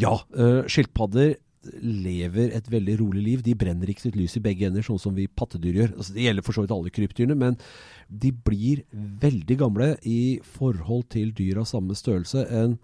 [0.00, 1.36] Ja, uh, skilpadder
[1.84, 3.44] lever et veldig rolig liv.
[3.44, 5.94] De brenner ikke sitt lys i begge ender, sånn som vi pattedyr gjør.
[5.98, 7.60] Altså, det gjelder for så vidt alle krypdyrene, men
[8.08, 8.86] de blir
[9.20, 10.20] veldig gamle i
[10.56, 12.48] forhold til dyr av samme størrelse.
[12.48, 12.80] En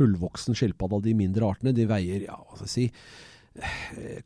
[0.00, 2.90] fullvoksen skilpadde av de mindre artene, de veier ja, hva skal jeg si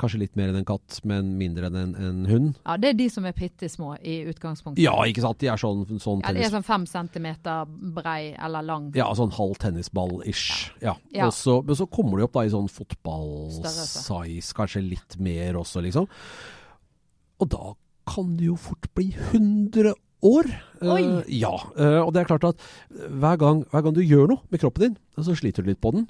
[0.00, 2.48] Kanskje litt mer enn en katt, men mindre enn en, en hund.
[2.64, 4.82] Ja, Det er de som er bitte små i utgangspunktet.
[4.82, 5.40] Ja, ikke sant.
[5.42, 8.90] De er sånn, sånn Ja, de er sånn fem centimeter brei eller lang.
[8.98, 10.72] Ja, sånn halv tennisball-ish.
[10.82, 10.96] Ja.
[11.14, 11.28] Ja.
[11.28, 15.84] Og så, men så kommer de opp da i sånn fotball-size, kanskje litt mer også,
[15.84, 16.08] liksom.
[17.40, 17.74] Og da
[18.10, 19.94] kan det jo fort bli 100
[20.26, 20.48] år.
[20.82, 21.52] Eh, ja.
[21.76, 24.88] Uh, og det er klart at hver gang, hver gang du gjør noe med kroppen
[24.88, 26.08] din, så sliter du litt på den.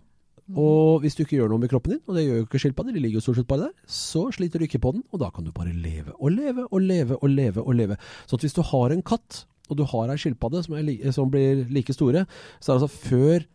[0.59, 2.97] Og hvis du ikke gjør noe med kroppen din, og det gjør jo ikke skilpadder,
[2.97, 5.31] de ligger jo stort sett bare der, så sliter du ikke på den, og da
[5.35, 7.99] kan du bare leve og leve og leve og leve og leve.
[8.27, 10.75] Så hvis du har en katt, og du har ei skilpadde som,
[11.15, 12.25] som blir like store,
[12.59, 13.47] så er det altså før,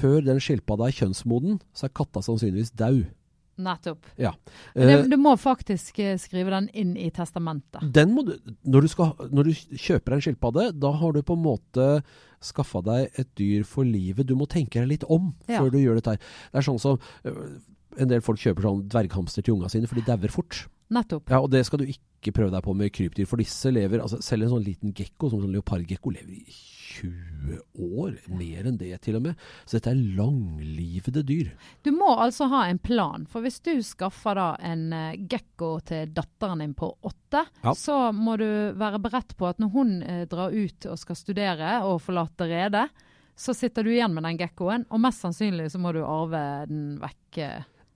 [0.00, 3.04] før den skilpadda er kjønnsmoden, så er katta sannsynligvis dau.
[3.62, 4.06] Nettopp.
[4.20, 4.32] Ja.
[4.74, 7.84] Det, Eh, du må faktisk eh, skrive den inn i testamentet.
[7.92, 11.36] Den må du, når, du skal, når du kjøper en skilpadde, da har du på
[11.38, 11.88] en måte
[12.40, 14.26] skaffa deg et dyr for livet.
[14.26, 15.60] Du må tenke deg litt om Ja.
[15.60, 16.20] før du gjør dette her.
[16.52, 17.58] Det er sånn som øh,
[17.98, 20.64] en del folk kjøper sånn dverghamster til unga sine, for de dauer fort.
[20.90, 21.30] Nettopp.
[21.30, 24.18] Ja, og det skal du ikke prøve deg på med krypdyr, for disse lever altså
[24.24, 26.44] Selv en sånn liten gekko, som sånn leopardgekko, lever i
[26.90, 28.16] 20 år.
[28.34, 29.38] Mer enn det, til og med.
[29.64, 31.52] Så dette er langlivede dyr.
[31.86, 33.26] Du må altså ha en plan.
[33.30, 37.72] For hvis du skaffer da en uh, gekko til datteren din på åtte, Ja.
[37.78, 41.76] så må du være beredt på at når hun eh, drar ut og skal studere
[41.86, 42.88] og forlater redet,
[43.38, 46.98] så sitter du igjen med den gekkoen, og mest sannsynlig så må du arve den
[47.00, 47.38] vekk.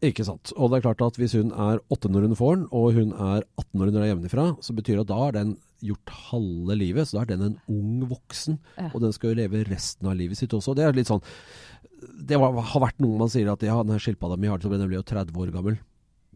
[0.04, 0.52] Ikke sant.
[0.58, 3.12] Og det er klart at hvis hun er åtte når hun får den, og hun
[3.14, 6.76] er 18 når hun er hjemmefra, så betyr det at da har den gjort halve
[6.80, 7.08] livet.
[7.08, 8.90] Så da er den en ung voksen, Ja.
[8.92, 10.74] og den skal jo leve resten av livet sitt også.
[10.76, 11.22] Det er litt sånn
[12.04, 14.70] Det var, har vært noe man sier at ja, den skilpadda mi har det så
[14.76, 15.78] den ble jo 30 år gammel.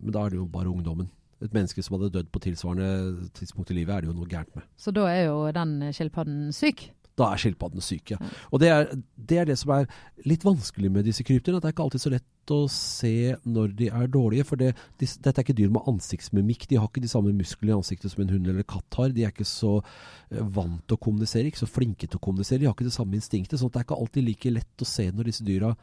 [0.00, 1.10] Men da er det jo bare ungdommen.
[1.44, 4.54] Et menneske som hadde dødd på tilsvarende tidspunkt i livet, er det jo noe gærent
[4.56, 4.64] med.
[4.80, 6.88] Så da er jo den skilpadden syk.
[7.18, 8.16] Da er skilpaddene syke.
[8.20, 8.32] Mm.
[8.54, 9.88] Og det er, det er det som er
[10.28, 11.58] litt vanskelig med disse krypdyrene.
[11.58, 13.12] at Det er ikke alltid så lett å se
[13.44, 14.46] når de er dårlige.
[14.48, 14.70] For det,
[15.02, 16.64] de, dette er ikke dyr med ansiktsmimikk.
[16.70, 19.12] De har ikke de samme musklene i ansiktet som en hund eller katt har.
[19.12, 22.62] De er ikke så eh, vant til å kommunisere, ikke så flinke til å kommunisere.
[22.62, 23.58] De har ikke det samme instinktet.
[23.60, 25.74] sånn at det er ikke alltid like lett å se når disse dyra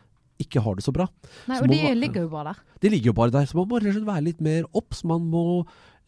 [0.41, 1.05] ikke har det så bra.
[1.47, 2.63] Nei, Så og de man- ligger jo bare der.
[2.83, 5.03] De ligger jo bare der, så man må være litt mer obs.
[5.07, 5.45] Man må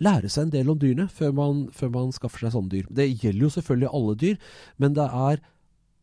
[0.03, 2.89] lære seg en del om dyrene før man, før man skaffer seg sånne dyr.
[2.89, 4.41] Det gjelder jo selvfølgelig alle dyr,
[4.77, 5.45] men det er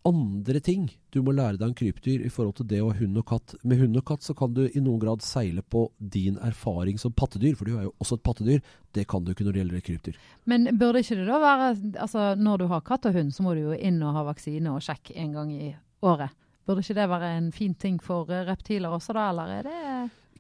[0.05, 3.17] andre ting du må lære deg om krypdyr i forhold til det å ha hund
[3.21, 3.55] og katt.
[3.65, 7.15] Med hund og katt så kan du i noen grad seile på din erfaring som
[7.17, 8.61] pattedyr, for du er jo også et pattedyr.
[8.93, 10.19] Det kan du ikke når det gjelder krypdyr.
[10.51, 11.71] Men burde ikke det da være
[12.03, 14.75] altså Når du har katt og hund, så må du jo inn og ha vaksine
[14.75, 15.71] og sjekk en gang i
[16.05, 16.37] året.
[16.67, 19.81] Burde ikke det være en fin ting for eh, reptiler også, da, eller er det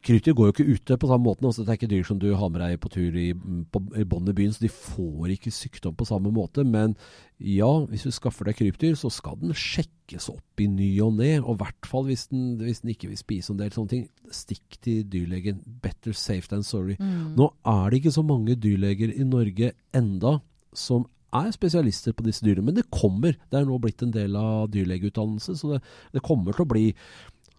[0.05, 1.47] Krypdyr går jo ikke ute på samme måten.
[1.49, 4.05] Altså, det er ikke dyr som du har med deg på tur i, på, i
[4.09, 6.64] bånn i byen, så de får ikke sykdom på samme måte.
[6.69, 6.93] Men
[7.40, 11.38] ja, hvis du skaffer deg krypdyr, så skal den sjekkes opp i ny og ne.
[11.40, 14.05] Og i hvert fall hvis den, hvis den ikke vil spise en del sånne ting.
[14.35, 15.64] Stikk til dyrlegen.
[15.85, 16.99] Better safe than sorry.
[17.01, 20.38] Nå er det ikke så mange dyrleger i Norge enda
[20.77, 23.35] som er spesialister på disse dyrene, men det kommer.
[23.51, 25.81] Det er nå blitt en del av dyrlegeutdannelse, så det,
[26.14, 26.85] det kommer til å bli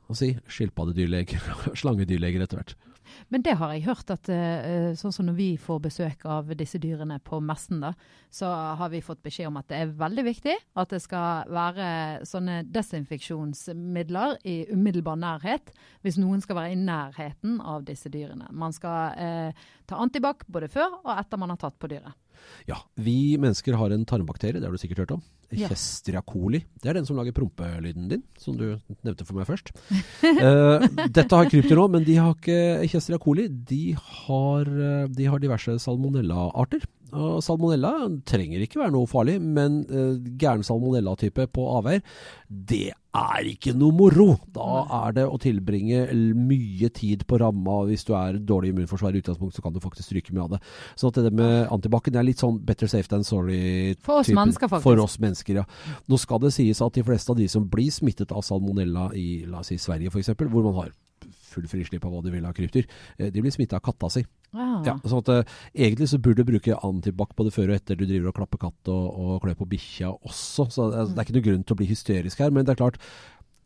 [0.06, 1.42] hva si, skilpaddedyrleger,
[1.82, 2.76] slangedyrleger etter hvert.
[3.32, 6.80] Men det har jeg hørt at eh, sånn som når vi får besøk av disse
[6.82, 7.94] dyrene på messen, da,
[8.34, 11.88] så har vi fått beskjed om at det er veldig viktig at det skal være
[12.28, 15.72] sånne desinfeksjonsmidler i umiddelbar nærhet
[16.06, 18.50] hvis noen skal være i nærheten av disse dyrene.
[18.52, 22.14] Man skal eh, ta antibac både før og etter man har tatt på dyret.
[22.68, 25.26] Ja, vi mennesker har en tarmbakterie, det har du sikkert hørt om.
[25.54, 25.70] Ja.
[26.26, 26.64] Coli.
[26.82, 29.72] Det er den som lager prompelyden din, som du nevnte for meg først.
[30.24, 30.82] uh,
[31.18, 33.48] dette har krypter nå, men de har ikke Chestria coli.
[33.50, 36.86] De har, eh, de har diverse salmonella-arter.
[37.16, 37.94] Og salmonella
[38.28, 42.04] trenger ikke være noe farlig, men uh, gæren salmonella-type på avveier,
[42.50, 44.28] det er ikke noe moro.
[44.54, 46.04] Da er det å tilbringe
[46.36, 47.82] mye tid på ramma.
[47.90, 50.62] Hvis du er dårlig immunforsvar i utgangspunktet, så kan du faktisk stryke mye av det.
[51.00, 53.96] Så at det med antibac er litt sånn better safe than sorry.
[54.06, 54.42] For oss typen.
[54.42, 54.90] mennesker, faktisk.
[54.90, 55.66] For oss mennesker, ja.
[56.12, 59.46] Nå skal det sies at de fleste av de som blir smittet av salmonella i
[59.50, 60.94] la oss si Sverige f.eks., hvor man har
[61.56, 62.88] full frislipp av hva du vil av krypdyr,
[63.20, 64.26] eh, de blir smitta av katta si.
[64.56, 68.06] Ja, sånn at eh, Egentlig så burde du bruke antibac både før og etter du
[68.06, 70.70] driver og klapper katt og, og klør på bikkja også.
[70.72, 72.54] Så eh, det er ikke noe grunn til å bli hysterisk her.
[72.56, 73.00] Men det er klart,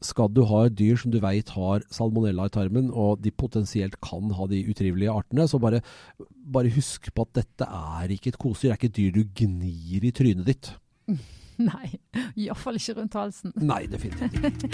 [0.06, 3.99] skal du ha et dyr som du veit har salmonella i tarmen, og de potensielt
[4.06, 5.82] kan ha de utrivelige artene, så bare,
[6.56, 8.69] bare husk på at dette er ikke et kosedyr.
[8.69, 10.71] Det er ikke et dyr du gnir i trynet ditt.
[11.69, 11.89] Nei,
[12.39, 13.52] iallfall ikke rundt halsen.
[13.72, 14.69] Nei, definitivt ikke.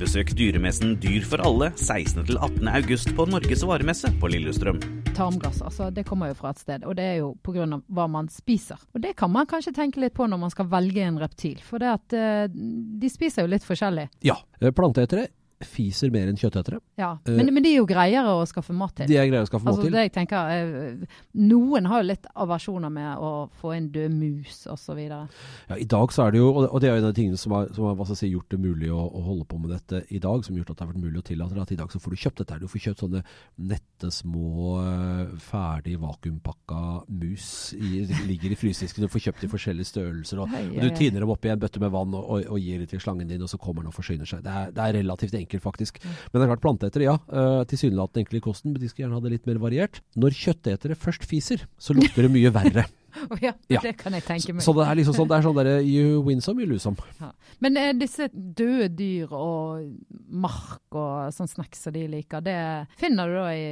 [0.00, 2.22] Besøk dyremessen Dyr for alle 16.
[2.28, 2.70] til 18.
[2.70, 4.78] august på Norges varemesse på Lillestrøm.
[5.16, 7.66] Tarmgass, altså, det kommer jo fra et sted, og det er jo pga.
[7.90, 8.80] hva man spiser.
[8.94, 11.82] Og det kan man kanskje tenke litt på når man skal velge en reptil, for
[11.82, 14.06] det at eh, de spiser jo litt forskjellig.
[14.24, 14.38] Ja.
[14.62, 15.28] eh, Planteetere
[15.60, 16.78] fiser mer enn kjøttetere.
[16.96, 17.18] Ja.
[17.26, 19.06] men, Men, men de er jo greiere å skaffe mat til.
[19.10, 19.92] De er greiere å skaffe mat Altså til.
[19.92, 24.62] det jeg tenker, eh, Noen har jo litt aversjoner med å få en død mus
[24.72, 24.98] osv.
[25.04, 27.38] Ja, I dag så er det jo, og det- er jo en av de tingene
[27.38, 30.18] som har, som har si, gjort det mulig å, å holde på med dette i
[30.18, 31.88] dag, som har gjort at det har vært mulig å tillate det, at i dag
[31.92, 32.60] så får du kjøpt dette.
[32.60, 33.22] Du får kjøpt sånne
[33.58, 37.74] nette, små, eh, ferdig vakuumpakka mus.
[37.74, 39.02] I, ligger i frysedisken.
[39.04, 40.40] Du får kjøpt i forskjellige størrelser.
[40.40, 40.96] Og, Hei, og du hei, hei.
[40.96, 43.28] tiner dem opp i en bøtte med vann og, og, og gir det til slangen
[43.28, 44.42] din, og så kommer den og forsyner seg.
[44.42, 45.98] Det er, det er relativt enkelt, faktisk.
[46.04, 47.16] Men det er klart, planteetere, ja.
[47.26, 49.98] Uh, Tilsynelatende enkle i kosten, men de skal gjerne ha det litt mer variert.
[50.14, 52.86] Når kjøttetere først fiser, så lukter det mye verre.
[53.30, 53.80] Å ja, Ja.
[53.84, 54.64] det kan jeg tenke meg.
[54.64, 56.96] Så det er liksom sånn, det er sånn derre you win some, you lose some.
[57.20, 57.32] Ja.
[57.62, 59.90] Men eh, disse døde dyr og
[60.30, 62.56] mark og sånn snacks som de liker, det
[63.00, 63.66] finner du da i,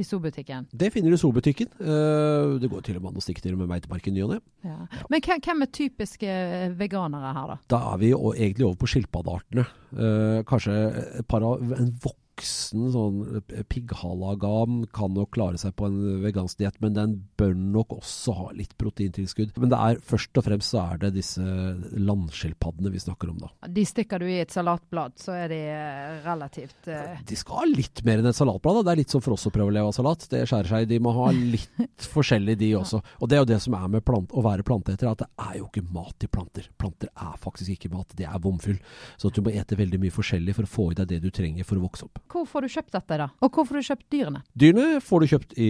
[0.00, 0.68] i zoobutikken?
[0.72, 1.70] Det finner du i zoobutikken.
[1.80, 4.34] Uh, det går til og med an å stikke til med meitemark i ny og
[4.34, 4.40] ne.
[4.64, 4.80] Ja.
[5.12, 7.58] Men hvem, er typiske eh, veganere her, da?
[7.76, 9.66] Da er vi egentlig over på skilpaddeartene.
[9.94, 10.74] Uh, kanskje
[11.20, 16.58] et par av en voksen sånn eh, pigghalagam kan nok klare seg på en vegansk
[16.58, 19.54] diett, men den bør nok også ha litt proteintilskudd.
[19.60, 23.52] Men det er først og fremst så er det disse landskilpaddene vi snakker om da.
[23.68, 27.14] De stikker du i et salatblad, så er de eh, relativt uh...
[27.24, 28.80] De skal ha litt mer enn et salatblad.
[28.80, 28.86] da.
[28.88, 30.26] Det er litt som for oss å prøve å leve av salat.
[30.30, 30.88] Det skjærer seg.
[30.90, 33.02] De må ha litt forskjellig, de også.
[33.20, 35.60] Og det er jo det som er med plant, å være planteeter, at det er
[35.60, 36.68] jo ikke mat i planter.
[36.80, 38.80] Planter er faktisk ikke mat, det er bomfyll.
[39.20, 41.66] Så du må ete veldig mye forskjellig for å få i deg det du trenger
[41.68, 42.23] for å vokse opp.
[42.30, 43.28] Hvor får du kjøpt dette, da?
[43.44, 44.40] Og hvor får du kjøpt dyrene?
[44.58, 45.68] Dyrene får du kjøpt i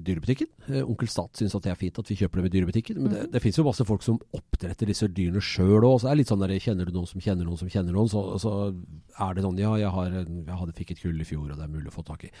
[0.00, 0.50] dyrebutikken.
[0.70, 3.00] Eh, Onkel Stat syns at det er fint at vi kjøper dem i dyrebutikken.
[3.02, 5.98] Men det, det finnes jo masse folk som oppdretter disse dyrene sjøl òg.
[6.00, 8.10] Så det er litt sånn der, kjenner du noen som kjenner noen som kjenner noen,
[8.12, 11.50] så, så er det sånn ja, jeg, har jeg hadde, fikk et kull i fjor,
[11.50, 12.32] og det er mulig å få tak i.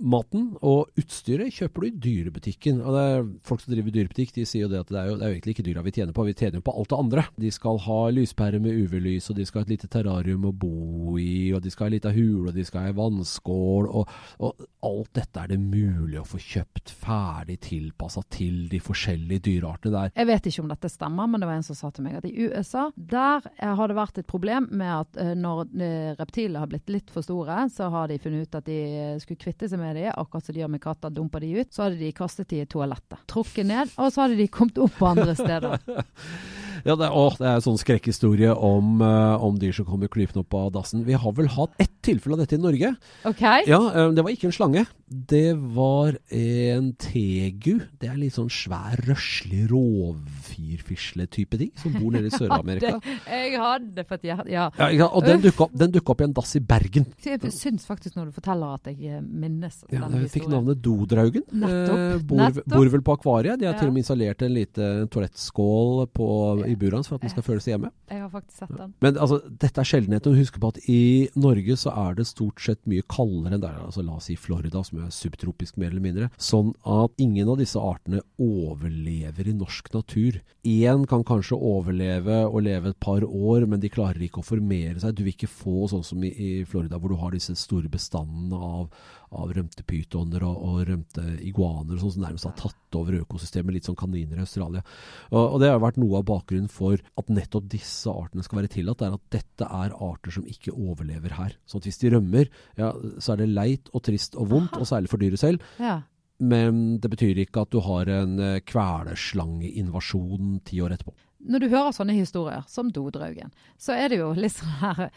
[0.00, 2.80] Maten og utstyret kjøper du i dyrebutikken.
[2.82, 5.16] Og det er Folk som driver dyrebutikk, de sier jo det at det er jo,
[5.18, 6.98] det er jo egentlig ikke dyra vi tjener på, vi tjener jo på alt det
[6.98, 7.24] andre.
[7.42, 11.16] De skal ha lyspære med UV-lys, og de skal ha et lite terrarium å bo
[11.20, 14.14] i, og de skal ha ei lita hule, og de skal ha ei vannskål, og,
[14.42, 19.94] og alt dette er det mulig å få kjøpt ferdig tilpassa til de forskjellige dyreartene
[19.94, 20.14] der.
[20.16, 22.28] Jeg vet ikke om dette stemmer, men det var en som sa til meg at
[22.28, 26.62] i USA der eh, har det vært et problem med at eh, når eh, reptiler
[26.62, 28.80] har blitt litt for store, så har de funnet ut at de
[29.22, 31.70] skulle kvitte seg med de, akkurat som de gjør med katter, dumper de ut.
[31.74, 33.20] Så hadde de kastet de i toalettet.
[33.30, 35.78] Trukket ned, og så hadde de kommet opp på andre steder.
[36.84, 40.42] Ja, det å, det er en sånn skrekkhistorie om, uh, om dyr som kommer klypende
[40.44, 41.04] opp av dassen.
[41.06, 42.94] Vi har vel hatt ett tilfelle av dette i Norge.
[43.28, 43.42] OK?
[43.68, 44.82] Ja, eh, det var ikke en slange.
[45.06, 47.76] Det var en tegu.
[48.00, 52.96] Det er litt sånn svær, røslig rovfyrfisle-type ting, som bor nede i Sør-Amerika.
[53.28, 54.48] Jeg hadde fått hjerte...
[54.52, 54.66] Ja.
[54.78, 57.06] Ja, ikke og den dukka opp, den opp i en dass i Bergen.
[57.22, 61.46] Jeg syns faktisk når du forteller at jeg eh, minnes Ja, den fikk navnet Dodraugen.
[61.52, 62.66] Nettopp, Eh, bor, nettopp.
[62.72, 63.58] bor vel på akvariet.
[63.60, 63.78] De har Ja.
[63.78, 66.26] til og med installert en lite toalettskål på,
[66.68, 67.90] i buret hans for at man skal føle seg hjemme.
[68.10, 68.94] Jeg har faktisk sett den.
[69.04, 70.38] Men altså, dette er sjeldenheten.
[70.38, 71.02] Husk på at i
[71.38, 73.78] Norge så er det stort sett mye kaldere enn der.
[73.84, 76.30] Altså, la oss si Florida, som er subtropisk mer eller mindre.
[76.40, 80.40] Sånn at ingen av disse artene overlever i norsk natur.
[80.68, 85.00] Én kan kanskje overleve og leve et par år, men de klarer ikke å formere
[85.02, 85.16] seg.
[85.16, 88.58] Du vil ikke få sånn som i, i Florida, hvor du har disse store bestandene
[88.58, 88.86] av,
[89.32, 93.76] av rømte pytoner og, og rømte iguaner og sånn som nærmest har tatt over økosystemet,
[93.76, 94.84] litt som kaniner i Australia.
[95.30, 98.72] Og, og det har vært noe av bakgrunnen for at nettopp disse artene skal være
[98.76, 101.56] tillatt, er at dette er arter som ikke overlever her.
[101.66, 104.88] Så at hvis de rømmer, ja, så er det leit og trist og vondt, og
[104.88, 105.68] særlig for dyret selv.
[105.80, 106.00] Ja.
[106.42, 111.14] Men det betyr ikke at du har en eh, kvelesslangeinvasjon ti år etterpå.
[111.42, 113.50] Når du hører sånne historier, som Dodraugen,
[113.80, 115.08] så er det jo litt sånn her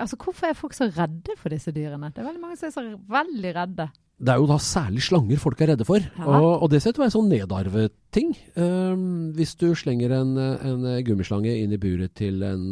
[0.00, 2.08] Altså, hvorfor er folk så redde for disse dyrene?
[2.14, 3.88] Det er veldig mange som er så veldig redde.
[4.16, 6.24] Det er jo da særlig slanger folk er redde for, Ja.
[6.24, 8.32] og, og det ser ut til å være sånn nedarvet ting.
[8.56, 12.64] Um, hvis du slenger en, en gummislange inn i buret til en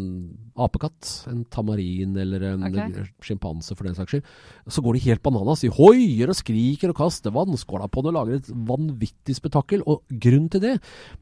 [0.56, 3.08] apekatt, en tamarin eller en Ok.
[3.24, 4.28] sjimpanse for den saks skyld,
[4.70, 5.64] så går de helt bananas.
[5.64, 9.84] De hoier og skriker og kaster vannskåla på den og lager et vanvittig spetakkel.
[9.86, 10.76] Og grunnen til det,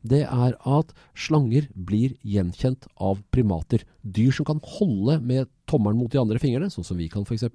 [0.07, 3.85] det er at slanger blir gjenkjent av primater.
[4.03, 7.47] Dyr som kan holde med tommelen mot de andre fingrene, sånn som vi kan f.eks.,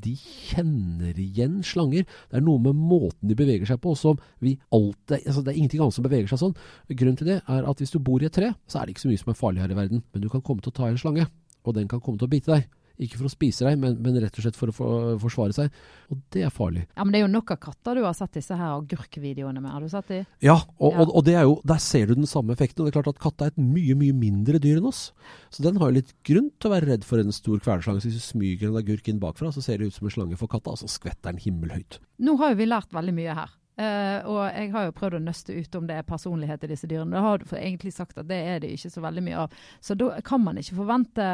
[0.00, 2.06] de kjenner igjen slanger.
[2.30, 5.58] Det er noe med måten de beveger seg på som vi alltid altså Det er
[5.60, 6.56] ingenting annet som beveger seg sånn.
[6.90, 9.06] Grunnen til det er at hvis du bor i et tre, så er det ikke
[9.06, 10.02] så mye som er farlig her i verden.
[10.12, 11.30] Men du kan komme til å ta i en slange,
[11.64, 12.68] og den kan komme til å bite deg.
[13.00, 15.70] Ikke for å spise deg, men, men rett og slett for å for, forsvare seg.
[16.12, 16.82] Og det er farlig.
[16.98, 19.70] Ja, Men det er jo nok av katter du har sett disse her agurkvideoene med.
[19.72, 20.18] Har du sett de?
[20.44, 21.00] Ja, og, Ja.
[21.06, 22.82] og, og det er jo, der ser du den samme effekten.
[22.84, 25.14] Og det er klart at katta er et mye, mye mindre dyr enn oss.
[25.48, 28.02] Så den har jo litt grunn til å være redd for en stor kvelerslange.
[28.04, 30.36] Så hvis du smyger en agurk inn bakfra, så ser det ut som en slange
[30.36, 32.02] for katta, og så skvetter den himmelhøyt.
[32.20, 33.56] Nå har jo vi lært veldig mye her.
[33.78, 36.88] Eh, og jeg har jo prøvd å nøste ut om det er personlighet i disse
[36.90, 37.14] dyrene.
[37.14, 39.60] Det har du egentlig sagt at det er det ikke så veldig mye av.
[39.80, 41.28] Så da kan man ikke forvente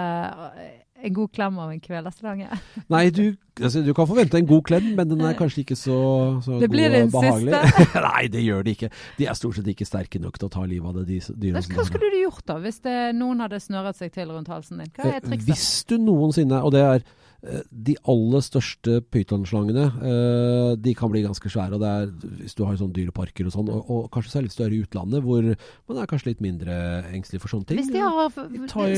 [0.63, 2.49] eh, en god klem av en kvelerslange?
[2.93, 3.23] Nei, du,
[3.61, 5.99] altså, du kan forvente en god klem, men den er kanskje ikke så,
[6.45, 7.61] så Det blir god og behagelig.
[7.75, 8.01] siste.
[8.11, 8.91] Nei, det gjør de ikke.
[9.21, 11.63] De er stort sett ikke sterke nok til å ta livet av det, de dyra.
[11.77, 14.91] Hva skulle du gjort da, hvis det, noen hadde snøret seg til rundt halsen din?
[14.99, 15.47] Hva er Eh, trikset?
[15.53, 17.05] Hvis du noensinne, og det er
[17.47, 21.77] eh, de aller største pytonslangene, eh, de kan bli ganske svære.
[21.77, 22.11] og det er
[22.43, 24.81] Hvis du har sånne dyreparker og sånn, og, og kanskje særlig hvis du er i
[24.83, 25.47] utlandet, hvor
[25.89, 26.75] man er kanskje litt mindre
[27.15, 27.79] engstelig for sånne ting.
[27.81, 28.31] Hvis de har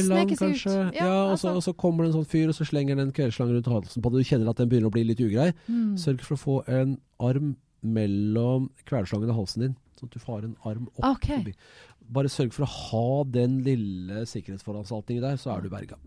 [0.03, 0.97] sneket seg ut.
[0.97, 1.55] Ja, og, så, altså.
[1.59, 4.13] og så kommer det en sånn fyr, og så slenger den kveldsslangen rundt halsen på
[4.15, 4.23] deg.
[4.23, 5.51] Du kjenner at den begynner å bli litt ugrei.
[5.67, 5.97] Mm.
[5.99, 10.47] Sørg for å få en arm mellom kveldsslangen og halsen din, sånn at du får
[10.47, 11.43] en arm opp Okay.
[11.43, 11.55] forbi.
[12.09, 15.99] Bare sørg for å ha den lille sikkerhetsforanstaltningen der, så er du berga.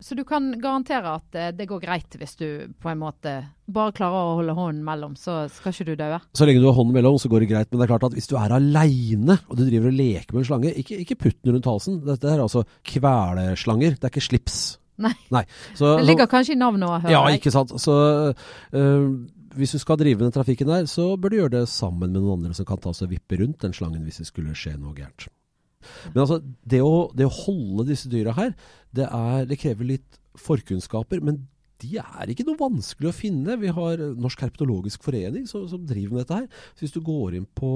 [0.00, 3.32] Så du kan garantere at eh, det går greit hvis du på en måte
[3.66, 6.20] bare klarer å holde hånden mellom, så skal ikke du daue?
[6.38, 7.70] Så lenge du har hånden mellom, så går det greit.
[7.72, 10.44] Men det er klart at hvis du er aleine og du driver og leker med
[10.44, 11.98] en slange, ikke, ikke putt den rundt halsen.
[12.06, 14.60] Dette er altså kveleslanger, det er ikke slips.
[14.98, 15.44] Nei.
[15.78, 17.40] Så, Det ligger kanskje i navnet òg, hører Ja, jeg.
[17.40, 17.74] ikke sant.
[17.80, 17.94] Så
[18.74, 19.08] øh,
[19.58, 22.38] hvis du skal drive den trafikken der, så bør du gjøre det sammen med noen
[22.44, 24.94] andre som kan ta seg og vippe rundt den slangen hvis det skulle skje noe
[24.96, 25.28] gærent.
[26.12, 28.52] Men altså, det å, det å holde disse dyra her,
[28.92, 31.22] det, er, det krever litt forkunnskaper.
[31.24, 31.44] Men
[31.78, 33.54] de er ikke noe vanskelig å finne.
[33.60, 36.64] Vi har Norsk herpetologisk forening som, som driver med dette her.
[36.74, 37.70] Så hvis du går inn på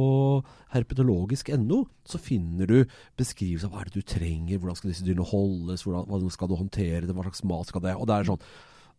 [0.74, 5.28] herpetologisk.no, så finner du beskrivelse av hva er det du trenger, hvordan skal disse dyrene
[5.30, 8.30] holdes, hvordan, hvordan skal du håndtere det, hva slags mat skal det Og det er
[8.32, 8.44] sånn,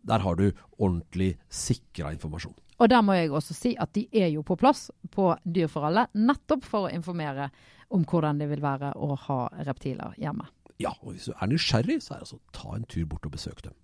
[0.07, 0.45] der har du
[0.77, 2.55] ordentlig sikra informasjon.
[2.79, 5.87] Og der må jeg også si at de er jo på plass på Dyr for
[5.87, 7.51] alle, nettopp for å informere
[7.93, 10.47] om hvordan det vil være å ha reptiler hjemme.
[10.81, 13.35] Ja, og hvis du er nysgjerrig, så er det altså ta en tur bort og
[13.35, 13.75] besøk dem.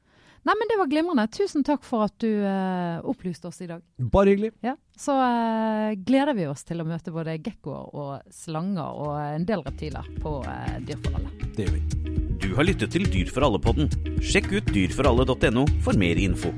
[0.47, 1.25] Nei, men det var glimrende.
[1.35, 3.83] Tusen takk for at du uh, opplyste oss i dag.
[3.99, 4.53] Bare hyggelig.
[4.65, 9.47] Ja, Så uh, gleder vi oss til å møte både gekkoer og slanger og en
[9.49, 11.51] del reptiler på uh, Dyr for alle.
[11.57, 12.17] Det gjør vi.
[12.39, 13.91] Du har lyttet til Dyr for alle-podden.
[14.23, 16.55] Sjekk ut dyrforalle.no for mer info.